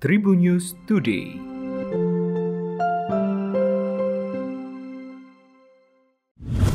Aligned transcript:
Tribun 0.00 0.40
News 0.40 0.72
Today. 0.88 1.36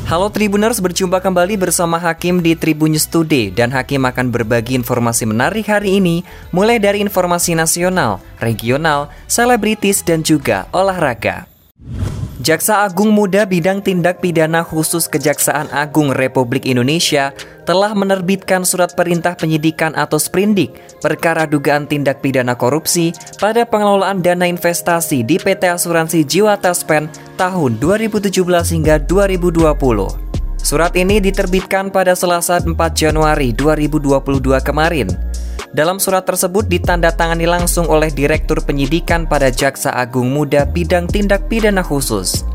Halo 0.06 0.30
Tribuners, 0.30 0.78
berjumpa 0.78 1.18
kembali 1.18 1.58
bersama 1.58 1.98
Hakim 1.98 2.38
di 2.38 2.54
Tribun 2.54 2.94
News 2.94 3.10
Today 3.10 3.50
dan 3.50 3.74
Hakim 3.74 4.06
akan 4.06 4.30
berbagi 4.30 4.78
informasi 4.78 5.26
menarik 5.26 5.66
hari 5.66 5.98
ini 5.98 6.22
mulai 6.54 6.78
dari 6.78 7.02
informasi 7.02 7.58
nasional, 7.58 8.22
regional, 8.38 9.10
selebritis 9.26 10.06
dan 10.06 10.22
juga 10.22 10.70
olahraga. 10.70 11.55
Jaksa 12.46 12.86
Agung 12.86 13.10
Muda 13.10 13.42
Bidang 13.42 13.82
Tindak 13.82 14.22
Pidana 14.22 14.62
Khusus 14.62 15.10
Kejaksaan 15.10 15.66
Agung 15.74 16.14
Republik 16.14 16.62
Indonesia 16.62 17.34
telah 17.66 17.90
menerbitkan 17.90 18.62
surat 18.62 18.94
perintah 18.94 19.34
penyidikan 19.34 19.90
atau 19.98 20.14
sprindik 20.14 20.78
perkara 21.02 21.42
dugaan 21.42 21.90
tindak 21.90 22.22
pidana 22.22 22.54
korupsi 22.54 23.10
pada 23.42 23.66
pengelolaan 23.66 24.22
dana 24.22 24.46
investasi 24.46 25.26
di 25.26 25.42
PT 25.42 25.74
Asuransi 25.74 26.22
Jiwa 26.22 26.54
Taspen 26.54 27.10
tahun 27.34 27.82
2017 27.82 28.30
hingga 28.78 29.02
2020. 29.02 29.74
Surat 30.62 30.94
ini 30.94 31.18
diterbitkan 31.18 31.90
pada 31.90 32.14
Selasa 32.14 32.62
4 32.62 32.70
Januari 32.94 33.50
2022 33.58 34.54
kemarin. 34.62 35.25
Dalam 35.76 36.00
surat 36.00 36.24
tersebut 36.24 36.64
ditandatangani 36.72 37.44
langsung 37.44 37.84
oleh 37.92 38.08
Direktur 38.08 38.64
Penyidikan 38.64 39.28
pada 39.28 39.52
Jaksa 39.52 39.92
Agung 39.92 40.32
Muda 40.32 40.64
Bidang 40.64 41.04
Tindak 41.04 41.52
Pidana 41.52 41.84
Khusus. 41.84 42.48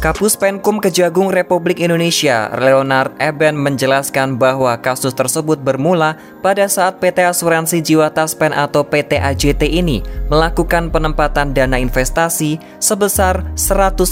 Kapus 0.00 0.40
Penkum 0.40 0.80
Kejagung 0.80 1.28
Republik 1.28 1.76
Indonesia, 1.76 2.48
Leonard 2.56 3.12
Eben 3.20 3.60
menjelaskan 3.60 4.40
bahwa 4.40 4.72
kasus 4.80 5.12
tersebut 5.12 5.60
bermula 5.60 6.16
pada 6.40 6.64
saat 6.72 7.04
PT 7.04 7.20
Asuransi 7.20 7.84
Jiwa 7.84 8.08
Taspen 8.08 8.56
atau 8.56 8.80
PT 8.80 9.20
AJT 9.20 9.68
ini 9.68 10.00
melakukan 10.32 10.88
penempatan 10.88 11.52
dana 11.52 11.76
investasi 11.76 12.56
sebesar 12.80 13.44
150 13.60 14.08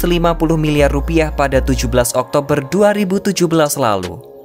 miliar 0.61 0.93
rupiah 0.93 1.33
pada 1.33 1.65
17 1.65 1.89
Oktober 2.21 2.69
2017 2.69 3.81
lalu. 3.81 4.40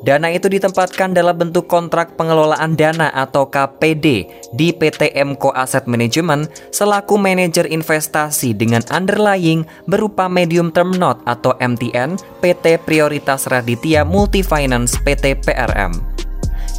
Dana 0.00 0.32
itu 0.32 0.48
ditempatkan 0.48 1.12
dalam 1.12 1.36
bentuk 1.36 1.68
kontrak 1.68 2.16
pengelolaan 2.16 2.72
dana 2.72 3.12
atau 3.12 3.52
KPD 3.52 4.32
di 4.56 4.72
PT 4.72 5.12
Emco 5.12 5.52
Asset 5.52 5.84
Management 5.84 6.72
selaku 6.72 7.20
manajer 7.20 7.68
investasi 7.68 8.56
dengan 8.56 8.80
underlying 8.88 9.68
berupa 9.84 10.24
medium 10.24 10.72
term 10.72 10.96
note 10.96 11.20
atau 11.28 11.52
MTN 11.60 12.16
PT 12.40 12.80
Prioritas 12.88 13.44
Raditya 13.44 14.08
Multifinance 14.08 14.96
PT 15.04 15.44
PRM. 15.44 15.92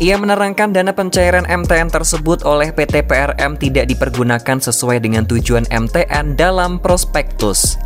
Ia 0.01 0.17
menerangkan 0.17 0.73
dana 0.73 0.89
pencairan 0.89 1.45
MTN 1.45 1.93
tersebut 1.93 2.41
oleh 2.41 2.73
PT 2.73 3.05
PRM 3.05 3.53
tidak 3.61 3.85
dipergunakan 3.85 4.57
sesuai 4.57 4.97
dengan 4.97 5.29
tujuan 5.29 5.69
MTN 5.69 6.33
dalam 6.33 6.81
prospektus 6.81 7.77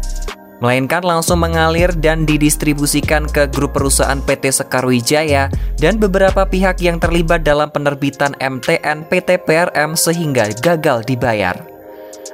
melainkan 0.64 1.04
langsung 1.04 1.44
mengalir 1.44 1.92
dan 2.00 2.24
didistribusikan 2.24 3.28
ke 3.28 3.48
grup 3.52 3.76
perusahaan 3.76 4.20
PT 4.24 4.56
Sekarwijaya 4.64 5.52
dan 5.80 6.00
beberapa 6.00 6.48
pihak 6.48 6.80
yang 6.80 7.00
terlibat 7.02 7.44
dalam 7.44 7.68
penerbitan 7.72 8.36
MTN 8.40 9.08
PT 9.12 9.44
PRM 9.44 10.00
sehingga 10.00 10.52
gagal 10.64 11.04
dibayar. 11.04 11.56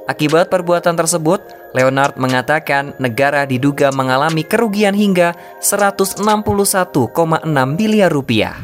Akibat 0.09 0.49
perbuatan 0.49 0.97
tersebut, 0.97 1.39
Leonard 1.72 2.19
mengatakan 2.19 2.92
negara 2.99 3.47
diduga 3.47 3.94
mengalami 3.95 4.44
kerugian 4.44 4.92
hingga 4.97 5.38
161,6 5.64 6.25
miliar 7.77 8.11
rupiah. 8.11 8.59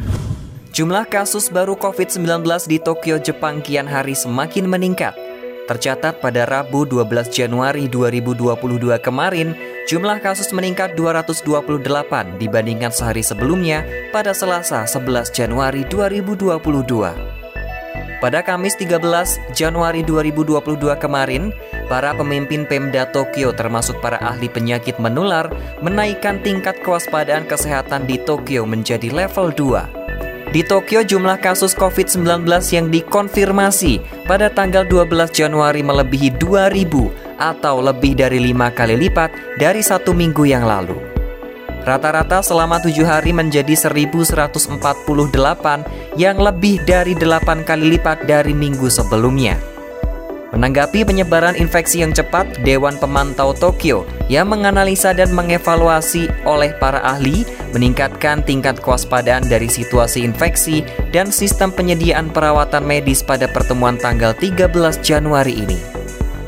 Jumlah 0.76 1.10
kasus 1.10 1.50
baru 1.50 1.74
COVID-19 1.74 2.46
di 2.70 2.78
Tokyo, 2.78 3.18
Jepang 3.18 3.66
kian 3.66 3.90
hari 3.90 4.14
semakin 4.14 4.70
meningkat. 4.70 5.27
Tercatat 5.68 6.24
pada 6.24 6.48
Rabu 6.48 6.88
12 6.88 7.28
Januari 7.28 7.92
2022 7.92 8.88
kemarin, 9.04 9.52
jumlah 9.84 10.24
kasus 10.24 10.56
meningkat 10.56 10.96
228 10.96 12.40
dibandingkan 12.40 12.88
sehari 12.88 13.20
sebelumnya 13.20 13.84
pada 14.16 14.32
Selasa 14.32 14.88
11 14.88 15.28
Januari 15.36 15.84
2022. 15.92 16.64
Pada 18.24 18.40
Kamis 18.48 18.80
13 18.80 18.96
Januari 19.52 20.08
2022 20.08 20.96
kemarin, 21.04 21.52
para 21.92 22.16
pemimpin 22.16 22.64
Pemda 22.64 23.04
Tokyo 23.12 23.52
termasuk 23.52 24.00
para 24.00 24.24
ahli 24.24 24.48
penyakit 24.48 24.96
menular 25.04 25.52
menaikkan 25.84 26.40
tingkat 26.48 26.80
kewaspadaan 26.80 27.44
kesehatan 27.44 28.08
di 28.08 28.16
Tokyo 28.24 28.64
menjadi 28.64 29.12
level 29.12 29.52
2. 29.52 30.08
Di 30.48 30.64
Tokyo 30.64 31.04
jumlah 31.04 31.44
kasus 31.44 31.76
COVID-19 31.76 32.48
yang 32.72 32.88
dikonfirmasi 32.88 34.17
pada 34.28 34.52
tanggal 34.52 34.84
12 34.84 35.32
Januari 35.32 35.80
melebihi 35.80 36.36
2000 36.36 37.40
atau 37.40 37.80
lebih 37.80 38.20
dari 38.20 38.44
lima 38.44 38.68
kali 38.76 39.00
lipat 39.00 39.56
dari 39.56 39.80
satu 39.80 40.12
minggu 40.12 40.44
yang 40.44 40.68
lalu. 40.68 41.00
Rata-rata 41.88 42.44
selama 42.44 42.84
tujuh 42.84 43.08
hari 43.08 43.32
menjadi 43.32 43.72
1148 43.72 44.84
yang 46.20 46.36
lebih 46.36 46.84
dari 46.84 47.16
delapan 47.16 47.64
kali 47.64 47.96
lipat 47.96 48.28
dari 48.28 48.52
minggu 48.52 48.92
sebelumnya. 48.92 49.77
Menanggapi 50.48 51.04
penyebaran 51.04 51.60
infeksi 51.60 52.00
yang 52.00 52.16
cepat, 52.16 52.64
Dewan 52.64 52.96
Pemantau 52.96 53.52
Tokyo 53.52 54.08
yang 54.32 54.48
menganalisa 54.48 55.12
dan 55.12 55.36
mengevaluasi 55.36 56.32
oleh 56.48 56.72
para 56.80 57.04
ahli 57.04 57.44
meningkatkan 57.76 58.40
tingkat 58.48 58.80
kewaspadaan 58.80 59.44
dari 59.52 59.68
situasi 59.68 60.24
infeksi 60.24 60.88
dan 61.12 61.36
sistem 61.36 61.68
penyediaan 61.68 62.32
perawatan 62.32 62.88
medis 62.88 63.20
pada 63.20 63.52
pertemuan 63.52 64.00
tanggal 64.00 64.32
13 64.32 64.72
Januari 65.04 65.68
ini. 65.68 65.80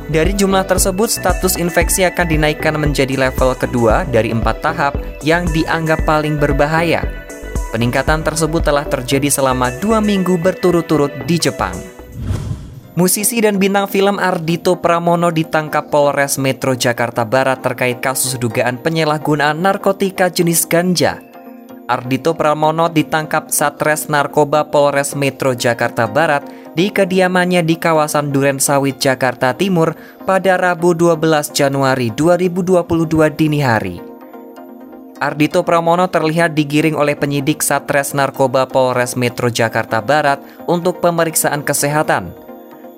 Dari 0.09 0.31
jumlah 0.33 0.65
tersebut, 0.65 1.11
status 1.11 1.59
infeksi 1.59 2.07
akan 2.07 2.25
dinaikkan 2.25 2.79
menjadi 2.79 3.19
level 3.19 3.53
kedua 3.53 4.07
dari 4.07 4.31
empat 4.31 4.63
tahap 4.63 4.97
yang 5.21 5.43
dianggap 5.51 6.01
paling 6.07 6.39
berbahaya. 6.39 7.03
Peningkatan 7.69 8.25
tersebut 8.25 8.65
telah 8.65 8.87
terjadi 8.87 9.29
selama 9.29 9.69
dua 9.77 10.01
minggu 10.01 10.39
berturut-turut 10.41 11.13
di 11.29 11.37
Jepang. 11.37 11.98
Musisi 12.97 13.37
dan 13.37 13.61
bintang 13.61 13.85
film 13.85 14.17
Ardito 14.17 14.81
Pramono 14.81 15.29
ditangkap 15.29 15.93
Polres 15.93 16.41
Metro 16.41 16.73
Jakarta 16.73 17.21
Barat 17.21 17.61
terkait 17.61 18.01
kasus 18.01 18.41
dugaan 18.41 18.81
penyalahgunaan 18.81 19.61
narkotika 19.61 20.33
jenis 20.33 20.65
ganja. 20.65 21.21
Ardito 21.85 22.33
Pramono 22.33 22.89
ditangkap 22.89 23.53
Satres 23.53 24.09
Narkoba 24.09 24.73
Polres 24.73 25.13
Metro 25.13 25.53
Jakarta 25.53 26.09
Barat 26.09 26.45
di 26.73 26.89
kediamannya 26.89 27.61
di 27.61 27.77
kawasan 27.77 28.33
Duren 28.33 28.57
Sawit, 28.57 28.97
Jakarta 28.97 29.53
Timur 29.53 29.93
pada 30.25 30.57
Rabu 30.57 30.97
12 30.97 31.53
Januari 31.53 32.09
2022 32.13 33.37
dini 33.37 33.61
hari. 33.61 33.97
Ardito 35.21 35.61
Pramono 35.61 36.09
terlihat 36.09 36.57
digiring 36.57 36.97
oleh 36.97 37.13
penyidik 37.13 37.61
Satres 37.61 38.17
Narkoba 38.17 38.65
Polres 38.65 39.13
Metro 39.13 39.53
Jakarta 39.53 40.01
Barat 40.01 40.41
untuk 40.65 41.01
pemeriksaan 41.05 41.61
kesehatan. 41.61 42.48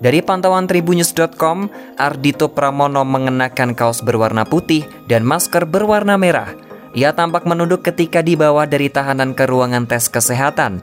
Dari 0.01 0.25
pantauan 0.25 0.65
tribunnews.com, 0.65 1.69
Ardito 1.93 2.49
Pramono 2.49 3.05
mengenakan 3.05 3.77
kaos 3.77 4.01
berwarna 4.01 4.49
putih 4.49 4.81
dan 5.05 5.21
masker 5.21 5.69
berwarna 5.69 6.17
merah. 6.17 6.57
Ia 6.97 7.13
tampak 7.13 7.45
menunduk 7.45 7.85
ketika 7.85 8.25
dibawa 8.25 8.65
dari 8.65 8.89
tahanan 8.89 9.37
ke 9.37 9.45
ruangan 9.45 9.85
tes 9.85 10.09
kesehatan. 10.09 10.81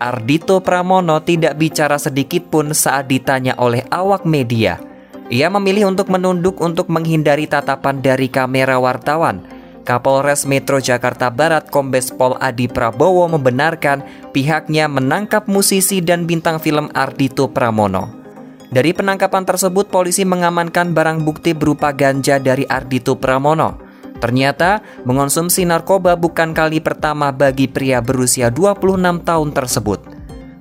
Ardito 0.00 0.64
Pramono 0.64 1.20
tidak 1.20 1.60
bicara 1.60 2.00
sedikit 2.00 2.48
pun 2.48 2.72
saat 2.72 3.04
ditanya 3.04 3.52
oleh 3.60 3.84
awak 3.92 4.24
media. 4.24 4.80
Ia 5.28 5.52
memilih 5.52 5.92
untuk 5.92 6.08
menunduk 6.08 6.56
untuk 6.64 6.88
menghindari 6.88 7.44
tatapan 7.44 8.00
dari 8.00 8.32
kamera 8.32 8.80
wartawan. 8.80 9.44
Kapolres 9.84 10.48
Metro 10.48 10.80
Jakarta 10.80 11.28
Barat 11.28 11.68
Kombes 11.68 12.08
Pol 12.08 12.40
Adi 12.40 12.64
Prabowo 12.64 13.28
membenarkan 13.28 14.00
pihaknya 14.32 14.88
menangkap 14.88 15.44
musisi 15.52 16.00
dan 16.00 16.24
bintang 16.24 16.56
film 16.56 16.88
Ardito 16.96 17.52
Pramono. 17.52 18.23
Dari 18.70 18.96
penangkapan 18.96 19.44
tersebut, 19.44 19.92
polisi 19.92 20.24
mengamankan 20.24 20.96
barang 20.96 21.24
bukti 21.24 21.52
berupa 21.52 21.92
ganja 21.92 22.40
dari 22.40 22.64
Ardito 22.64 23.16
Pramono. 23.16 23.80
Ternyata, 24.22 24.80
mengonsumsi 25.04 25.68
narkoba 25.68 26.16
bukan 26.16 26.56
kali 26.56 26.80
pertama 26.80 27.28
bagi 27.28 27.68
pria 27.68 28.00
berusia 28.00 28.48
26 28.48 29.20
tahun 29.26 29.48
tersebut. 29.52 30.00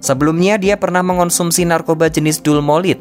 Sebelumnya, 0.04 0.60
dia 0.60 0.75
pernah 0.75 1.00
mengonsumsi 1.00 1.63
narkoba 1.63 2.12
jenis 2.12 2.44
dulmolid. 2.44 3.00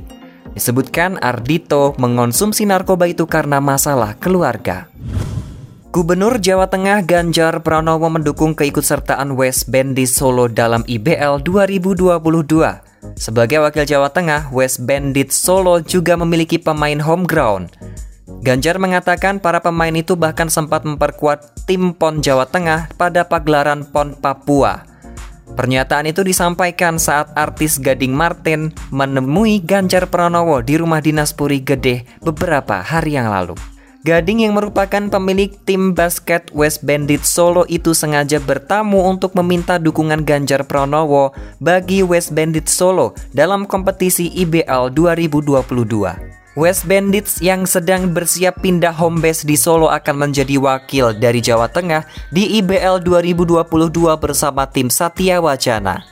Disebutkan 0.52 1.16
Ardito 1.18 1.96
mengonsumsi 1.96 2.68
narkoba 2.68 3.08
itu 3.08 3.24
karena 3.24 3.58
masalah 3.58 4.14
keluarga. 4.20 4.92
Gubernur 5.92 6.40
Jawa 6.40 6.72
Tengah 6.72 7.04
Ganjar 7.04 7.60
Pranowo 7.60 8.08
mendukung 8.08 8.56
keikutsertaan 8.56 9.36
West 9.36 9.68
Band 9.68 9.92
di 9.92 10.08
Solo 10.08 10.48
dalam 10.48 10.80
IBL 10.88 11.44
2022. 11.44 12.91
Sebagai 13.18 13.58
wakil 13.58 13.82
Jawa 13.82 14.10
Tengah, 14.14 14.54
West 14.54 14.86
Bandit 14.86 15.34
Solo 15.34 15.82
juga 15.82 16.14
memiliki 16.14 16.58
pemain 16.58 16.98
home 17.02 17.26
ground. 17.26 17.74
Ganjar 18.42 18.78
mengatakan 18.78 19.38
para 19.38 19.62
pemain 19.62 19.94
itu 19.94 20.14
bahkan 20.18 20.50
sempat 20.50 20.82
memperkuat 20.86 21.66
tim 21.66 21.94
PON 21.94 22.22
Jawa 22.22 22.46
Tengah 22.46 22.90
pada 22.94 23.26
pagelaran 23.26 23.86
PON 23.86 24.18
Papua. 24.18 24.86
Pernyataan 25.52 26.08
itu 26.08 26.24
disampaikan 26.24 26.96
saat 26.96 27.28
artis 27.36 27.76
Gading 27.76 28.16
Martin 28.16 28.72
menemui 28.88 29.60
Ganjar 29.60 30.08
Pranowo 30.08 30.64
di 30.64 30.80
rumah 30.80 31.04
dinas 31.04 31.36
Puri 31.36 31.60
Gede 31.60 32.08
beberapa 32.24 32.80
hari 32.80 33.20
yang 33.20 33.28
lalu. 33.28 33.71
Gading 34.02 34.42
yang 34.42 34.58
merupakan 34.58 35.06
pemilik 35.06 35.54
tim 35.62 35.94
basket 35.94 36.50
West 36.50 36.82
Bandit 36.82 37.22
Solo 37.22 37.62
itu 37.70 37.94
sengaja 37.94 38.42
bertamu 38.42 38.98
untuk 39.06 39.30
meminta 39.38 39.78
dukungan 39.78 40.26
Ganjar 40.26 40.66
Pranowo 40.66 41.30
bagi 41.62 42.02
West 42.02 42.34
Bandit 42.34 42.66
Solo 42.66 43.14
dalam 43.30 43.62
kompetisi 43.62 44.26
IBL 44.42 44.90
2022. 44.90 46.58
West 46.58 46.82
Bandits 46.90 47.38
yang 47.38 47.62
sedang 47.62 48.10
bersiap 48.10 48.58
pindah 48.58 48.90
home 48.90 49.22
base 49.22 49.46
di 49.46 49.54
Solo 49.54 49.86
akan 49.86 50.26
menjadi 50.26 50.58
wakil 50.58 51.14
dari 51.14 51.38
Jawa 51.38 51.70
Tengah 51.70 52.02
di 52.34 52.58
IBL 52.58 53.06
2022 53.06 53.70
bersama 54.18 54.66
tim 54.66 54.90
Satya 54.90 55.38
Wacana. 55.38 56.02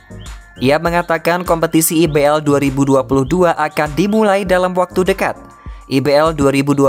Ia 0.63 0.79
mengatakan 0.79 1.43
kompetisi 1.43 2.07
IBL 2.07 2.39
2022 2.39 3.51
akan 3.51 3.89
dimulai 3.99 4.47
dalam 4.47 4.71
waktu 4.79 5.03
dekat. 5.11 5.50
IBL 5.91 6.39
2022 6.39 6.87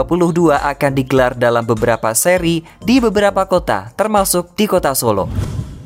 akan 0.54 0.92
digelar 0.94 1.34
dalam 1.34 1.66
beberapa 1.66 2.14
seri 2.14 2.62
di 2.78 3.02
beberapa 3.02 3.42
kota, 3.50 3.90
termasuk 3.98 4.54
di 4.54 4.70
kota 4.70 4.94
Solo. 4.94 5.26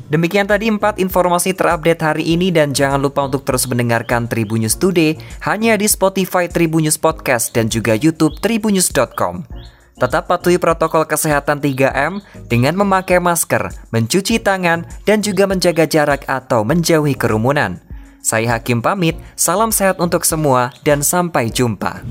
Demikian 0.07 0.45
tadi 0.45 0.69
empat 0.69 1.01
informasi 1.01 1.57
terupdate 1.57 1.99
hari 1.99 2.37
ini 2.37 2.53
dan 2.53 2.77
jangan 2.77 3.01
lupa 3.01 3.25
untuk 3.25 3.41
terus 3.41 3.65
mendengarkan 3.65 4.29
Tribunnews 4.29 4.77
Today 4.77 5.17
hanya 5.49 5.75
di 5.75 5.89
Spotify 5.89 6.45
Tribunnews 6.45 7.01
Podcast 7.01 7.57
dan 7.57 7.73
juga 7.73 7.97
YouTube 7.97 8.37
tribunnews.com. 8.39 9.49
Tetap 9.97 10.29
patuhi 10.29 10.61
protokol 10.61 11.09
kesehatan 11.09 11.57
3M 11.57 12.21
dengan 12.45 12.77
memakai 12.77 13.17
masker, 13.17 13.73
mencuci 13.89 14.37
tangan, 14.45 14.85
dan 15.09 15.25
juga 15.25 15.49
menjaga 15.49 15.89
jarak 15.89 16.21
atau 16.29 16.61
menjauhi 16.61 17.17
kerumunan. 17.17 17.81
Saya 18.21 18.61
Hakim 18.61 18.85
pamit, 18.85 19.17
salam 19.33 19.73
sehat 19.73 19.97
untuk 19.97 20.21
semua 20.21 20.69
dan 20.85 21.01
sampai 21.01 21.49
jumpa. 21.49 22.05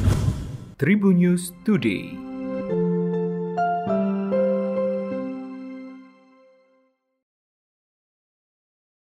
Tribunnews 0.79 1.55
Today 1.65 2.26